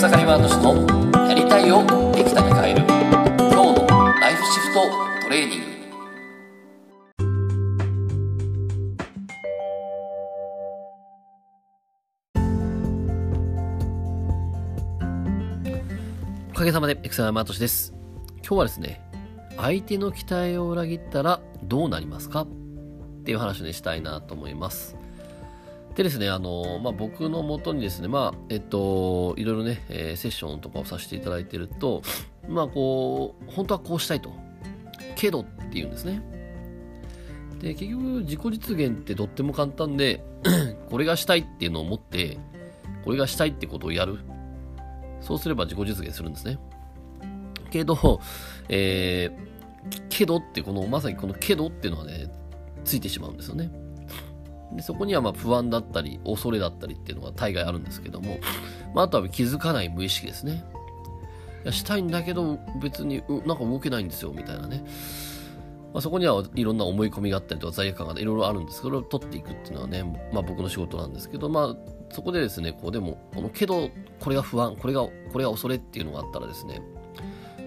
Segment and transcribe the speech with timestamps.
[0.00, 2.80] 草刈ワード氏のやりたいをできたに変える
[3.36, 3.86] 今日の
[4.18, 4.80] ライフシフト
[5.24, 5.66] トレーニング。
[16.48, 17.92] おかげさまでエクサマートシです。
[18.36, 19.02] 今日はですね
[19.58, 22.40] 相手の期待を裏切ったらどうなりますか？
[22.40, 22.48] っ
[23.24, 24.96] ていう話をねしたいなと思います。
[25.94, 32.02] でですね、あの、まあ、僕のもとにですね、まあ、えっと、いろいろね、えー、セッションとかをさせていただいてると、
[32.48, 34.32] まあ、こう、本当はこうしたいと。
[35.16, 36.22] けどっていうんですね。
[37.60, 40.24] で、結局、自己実現ってとっても簡単で、
[40.90, 42.38] これがしたいっていうのを持って、
[43.04, 44.18] これがしたいってことをやる。
[45.20, 46.58] そうすれば自己実現するんですね。
[47.70, 48.20] けど、
[48.68, 52.32] えー、けどってこの、まさにこのけどっていうのはね、
[52.84, 53.70] ついてしまうんですよね。
[54.72, 58.38] でそこにはま不安だったり、恐れだったりっていうのが大概あるんですけども、
[58.94, 60.64] まあ、あとは気づかない無意識ですね。
[61.64, 64.84] いやしたいんだけど、別になんか動けないんですよ、みたいなね。
[65.92, 71.76] まあ、そこにはいろんな思い込みがあったりとか罪悪感がいろいろあるんですけど、それを取っていくっていうのはね、まあ僕の仕事なんですけど、まあ
[72.12, 76.80] そこでですね、こうでも、このけど、これが不安、これが、これが恐れっていうのがあったらですね、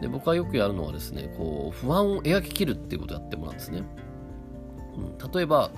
[0.00, 3.82] で僕はよくやるのはですね、こう不安を描き切るっていうことをやってもらうんですね。
[4.96, 5.70] うん、例えば、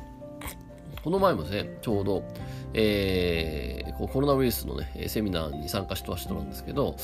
[1.03, 2.25] この前もですね、ちょうど、
[2.75, 6.97] えー、コロナウイルスのね、セミナーに参加した人なんですけど、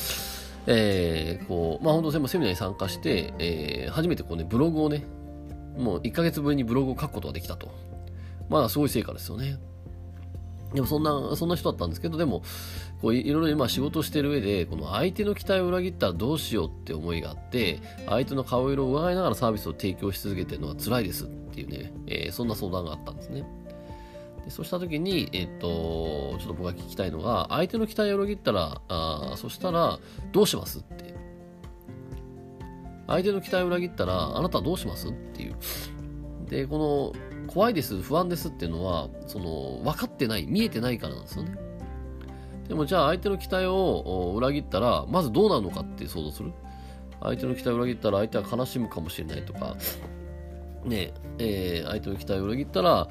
[0.66, 5.04] えー、こう、まあ本当にセミナーに参加して、えー、初めてこうね、ブログをね、
[5.76, 7.72] もう1ヶ月ぶりにブログを書くことができたと。
[8.48, 9.58] まあすごい成果ですよね。
[10.74, 12.42] でもそんな、そんな人だったんですけど、でも、
[13.00, 23.44] こういろいろ今仕事してる上で、この相手の期待を裏切ったらどうしようって思いがあって、相手の顔色を伺いながらサービスを提供し続けてるのは辛いですっていうね、えー、そんな相談があったんですね。
[24.44, 29.98] でそうした時に、えっ、と、ちょっと僕が聞きたいのが、相手の期待を裏切ったら、あそしたら、
[30.32, 31.14] どうしますって。
[33.06, 35.08] 相手の期待を裏切ったら、あなたはどうします？
[35.08, 35.56] っていう。
[36.48, 41.56] で、この、怖いです、不安ですっていうのは、その、分かってない、見えてないからなんですよね。
[42.68, 46.52] でもじゃあ相手の期待を裏切ったら、まずどうなるのかって想像する？
[47.20, 49.76] 相手の期待を裏切ったら相手は悲しむかもしれないとか、
[50.84, 53.08] ねえー、相手の期待を裏切ったら、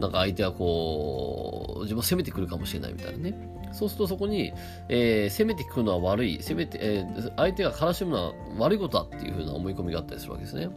[0.00, 3.52] なんか相手はこう、自分を責めてくるかもしれないみたいなね。
[3.72, 4.52] そうするとそこに、
[4.88, 10.68] えー、攻めてくるのは悪い、攻めて、えー、相手が悲しむのは悪いことだっていう風な思い込みがあったりするわけですね。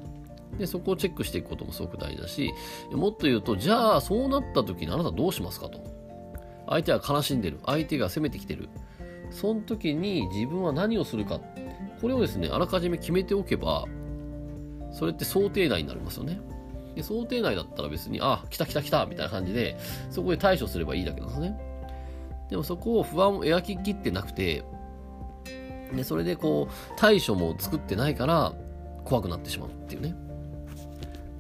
[0.58, 2.52] で、そこをチェックしていくこともすごく大事だし、
[2.92, 5.80] もっと言うと、じゃあそうなった時にあなたどうしますかと。
[6.68, 7.60] 相手は悲しんでる。
[7.66, 8.70] 相手が攻めてきてる。
[9.32, 11.42] その時に自分は何をするか。
[12.02, 13.86] これをですね、あらかじめ決めておけば、
[14.96, 16.40] それって想定内になりますよね。
[16.96, 19.78] で、想定内だったら別に、あ、来た来た来たみたいな感じで、
[20.10, 21.60] そこで対処すればいいだけなんですね。
[22.50, 24.64] でもそこを不安を描ききってなくて、
[25.94, 28.54] で、それでこう、対処も作ってないから、
[29.04, 30.16] 怖くなってしまうっていうね。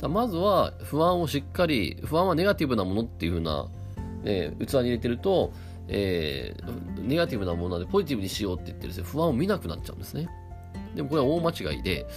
[0.01, 3.67] だまずは、不安をしっかり、不安はネガティブなものっていう風な、
[4.23, 5.53] ね、器に入れてると、
[5.87, 10.27] えー、ネガティブなものでポジティブにしようって言ってるんですね、不安を見なくなっちゃうんですね。
[10.95, 12.07] でもこれは大間違いで、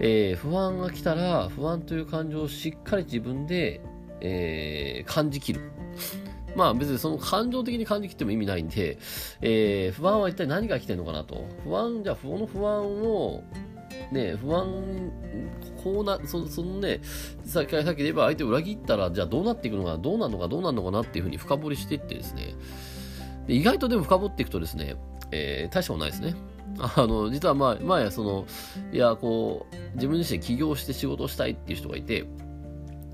[0.00, 3.80] えー、不安が来たら、不安という感情をしっかり自分で、
[4.20, 5.60] えー、感じきる。
[6.56, 8.98] まあ別にその感情的に感じきっても意味ないんで、
[9.40, 11.46] えー、不安は一体何が来てるのかなと。
[11.64, 13.42] 不安、じゃあ、この不安を、
[14.12, 15.10] ね、不安、
[15.82, 17.00] こうな、そそのね、
[17.44, 22.54] さっきさっきで言えば相手を裏切ったら、じゃあどうなっていくのか、どうなるのか、どうなるのかなっていうふうに深掘りしていってですね、
[23.46, 24.96] で意外とでも深掘っていくとですね、
[25.30, 26.34] えー、大したことないですね。
[26.78, 28.44] あの、実は前、前、その、
[28.92, 32.24] いや、こう、自分自身起業して仕事したいっていう人がいて、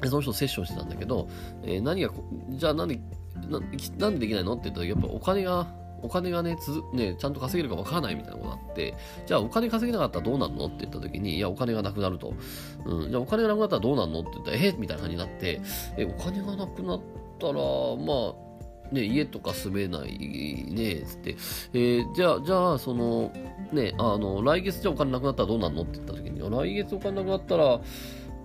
[0.05, 1.28] その人とセッションしてたんだけど、
[1.62, 2.11] えー、何が、
[2.50, 3.00] じゃあなんで、
[3.49, 3.61] な
[3.99, 4.55] なんでできないの？
[4.55, 5.66] って言ったら、やっぱお金が、
[6.03, 8.94] お金がね、つね、ちゃんと稼げるかわからないみたいなことがあって、
[9.27, 10.67] じゃあお金稼げなかったらどうなるの？
[10.67, 12.32] って言った時に、いや、お金がなくなると。
[12.87, 14.21] うん、じゃあお金がなくなったらどうなるの？
[14.21, 14.75] って言ったら、え？
[14.78, 15.61] みたいな感じになって、
[15.99, 17.00] え、お金がなくなっ
[17.38, 18.50] たら、まあ、
[18.93, 20.19] ね、家とか住めない
[20.69, 21.37] ね、つって、
[21.73, 23.32] えー、じゃあ、じゃあ、その、
[23.73, 25.82] ね、あの、来月じゃお金なくなったらどうなんの？
[25.82, 27.81] って言った時に、来月お金なくなったら、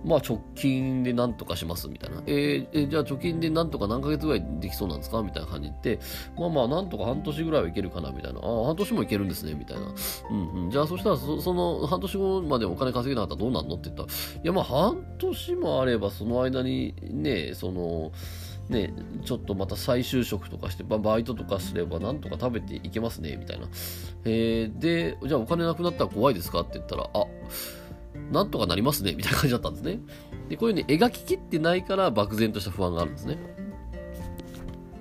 [0.06, 2.22] まあ直近でなんとかしますみたいな。
[2.26, 5.98] えー、えー、じゃあ貯金でなんとか何ヶ月ぐらいできそうなんですかみたいな感じで、
[6.38, 8.40] まあまあなんとか半年ぐらいはいけるかなみたいな。
[8.40, 9.92] ああ、半年もいけるんですねみたいな。
[10.30, 10.70] うんうん。
[10.70, 18.12] じゃあそしたらそその半年後までお金稼げなかったらどうなんのって言ったら、いやまあ半年もあればその間にね、その、
[18.68, 18.92] ね、
[19.24, 23.68] ちょっとまた再就職とかして、バイトとかすればなんとか食べていけますね、みたいな。
[24.24, 27.26] えー、で、じゃあお金なくなったら怖いですかって言ったら、あ、
[28.30, 30.00] なんとかなりますね、みたいな感じだったんですね。
[30.48, 33.38] で、こういうね、描ききってないから漠然とした不安があるんですね。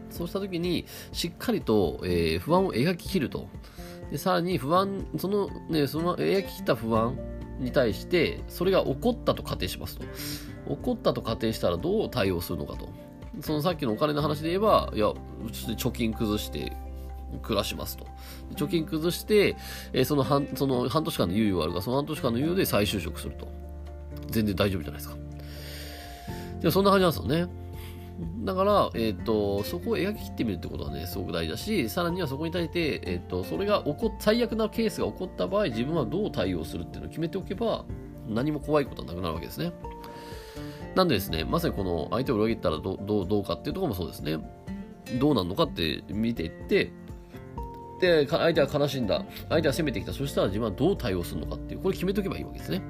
[0.09, 3.47] そうした時に、しっかりと、えー、不安を描ききると。
[4.11, 7.17] で、さらに不安、そのね、その描きた不安
[7.59, 10.05] に対して、それが起こったと仮定しますと。
[10.75, 12.89] 起こったと仮定したらどう対応するのかと。
[13.41, 15.07] そのさっきのお金の話で言えば、いや、
[15.51, 16.71] 貯金崩して
[17.41, 18.05] 暮らしますと。
[18.55, 19.55] 貯金崩して、
[19.93, 23.47] えー、その半、その半年間の猶予があるから、その半年間の猶予で再就職すると。
[24.29, 25.15] 全然大丈夫じゃないですか。
[26.59, 27.65] でもそんな感じなんですよね。
[28.45, 37.83] だから、えっ、ー、と、そこを描き切ってみるってことはね、すごく大事だし、さらにはそこに対して、えっ、ー、と、それが起こ最悪なケースが起こった場合、自分はどう対応するっていうのを決めておけば、
[38.27, 39.73] 何も怖いことはなくなるわけですね。
[40.95, 44.37] なんでですね、まさにこの相手を裏切ったらどどどうかっていうところもそうですね。
[45.19, 46.91] どうなるのかって見ていって、
[47.99, 49.23] で、相手は悲しんだ。
[49.49, 50.13] 相手は攻めてきた。
[50.13, 52.81] そしたら自分はどう対応するのかっていう、これ決めとけばいいわけですね。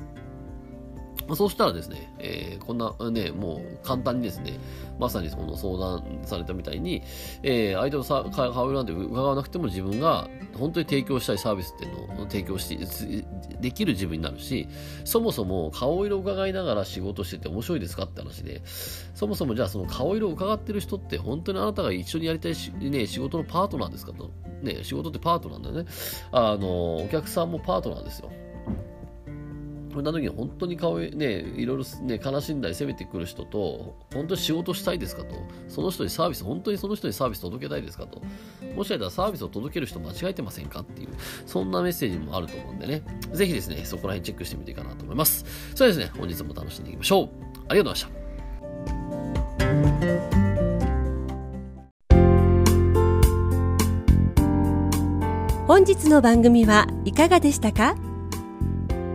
[1.28, 4.60] まあ、そうしたらですね、えー、こんなね、もう簡単にですね、
[5.00, 7.02] まさにその相談されたみたいに、
[7.44, 13.26] えー、相手のさ顔なんて伺わなくても自分が本当に提供したいサービスっていうのを提供して、
[13.60, 14.68] できる自分になるし、
[15.04, 24.32] そもそも顔色を伺いながら仕事してて面白いですかって話で、そもそもじゃあその顔色を伺ってる人って本当にあなたが一緒にやりたいし、ね、仕事のパートナーですかと。
[24.62, 25.92] ね、仕事ってパートナーだよね。
[26.32, 28.32] あの、お客さんもパートナーですよ。
[29.96, 35.36] そんな時に本当に顔ね、いろいろね、悲しんだり責めてくる人と、本当に仕事したいですかと、
[35.70, 38.22] その人にサービス、本当にその人にサービス届けたいですかと、
[38.76, 41.10] もしかしたらサービスを届ける人間違えてませんかっていう、
[41.46, 45.46] そんなメッセージもあると思うんでね、ぜひですね、そこら辺チェックしてみていいかなと思います。
[45.74, 47.30] それですね、本日も楽しんでいきましょう。
[47.70, 48.26] ありがとうございました。
[55.68, 57.96] 本日の番組はいかがでしたか？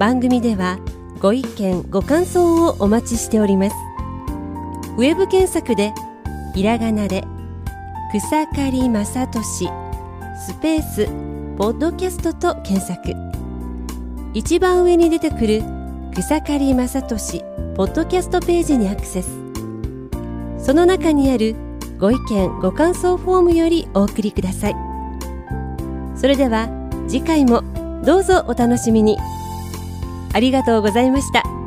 [0.01, 0.79] 番組では
[1.21, 3.77] ご意見ご感想をお待ちしております。
[4.97, 5.93] ウェブ検索で
[6.55, 7.23] ひらがなで
[8.11, 9.69] 草刈正俊
[10.47, 11.07] スペース
[11.59, 13.15] ポッドキャストと検索。
[14.33, 15.63] 一番上に出てくる
[16.17, 17.45] 草刈正俊
[17.77, 19.29] ポッドキャストページにアクセス。
[20.59, 21.55] その中にある
[21.99, 24.77] ご意見ご感想フォームよりお送りください。
[26.17, 26.71] それでは
[27.07, 27.63] 次回も
[28.03, 29.19] どうぞお楽しみに。
[30.33, 31.60] ありがとうございました。